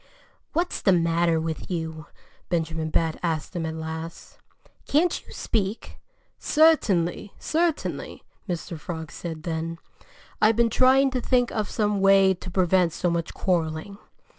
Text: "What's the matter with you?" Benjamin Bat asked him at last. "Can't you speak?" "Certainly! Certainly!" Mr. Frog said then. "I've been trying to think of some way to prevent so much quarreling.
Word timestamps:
"What's 0.53 0.81
the 0.81 0.93
matter 0.93 1.39
with 1.39 1.69
you?" 1.69 2.07
Benjamin 2.49 2.89
Bat 2.89 3.19
asked 3.21 3.55
him 3.55 3.67
at 3.67 3.75
last. 3.75 4.39
"Can't 4.87 5.23
you 5.23 5.31
speak?" 5.31 5.99
"Certainly! 6.39 7.33
Certainly!" 7.37 8.23
Mr. 8.49 8.79
Frog 8.79 9.11
said 9.11 9.43
then. 9.43 9.77
"I've 10.41 10.55
been 10.55 10.71
trying 10.71 11.11
to 11.11 11.21
think 11.21 11.51
of 11.51 11.69
some 11.69 11.99
way 12.01 12.33
to 12.33 12.49
prevent 12.49 12.93
so 12.93 13.11
much 13.11 13.35
quarreling. 13.35 13.99